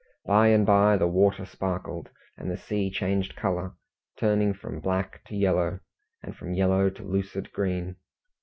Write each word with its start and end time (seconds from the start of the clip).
By 0.25 0.47
and 0.47 0.65
by 0.65 0.97
the 0.97 1.05
water 1.05 1.45
sparkled, 1.45 2.09
and 2.35 2.49
the 2.49 2.57
sea 2.57 2.89
changed 2.89 3.35
colour, 3.35 3.73
turning 4.17 4.51
from 4.55 4.79
black 4.79 5.23
to 5.25 5.35
yellow, 5.35 5.79
and 6.23 6.35
from 6.35 6.55
yellow 6.55 6.89
to 6.89 7.03
lucid 7.03 7.51
green. 7.51 7.97